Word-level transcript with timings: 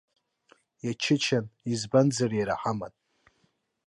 Иачычан, 0.85 1.45
избанзар 1.71 2.31
иара 2.39 2.55
ҳаман. 2.61 2.93